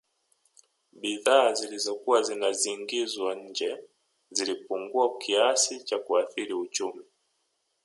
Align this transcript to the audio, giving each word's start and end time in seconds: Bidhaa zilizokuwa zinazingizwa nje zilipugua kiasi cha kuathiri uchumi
Bidhaa 0.99 1.53
zilizokuwa 1.53 2.21
zinazingizwa 2.21 3.35
nje 3.35 3.79
zilipugua 4.31 5.17
kiasi 5.17 5.83
cha 5.83 5.99
kuathiri 5.99 6.53
uchumi 6.53 7.03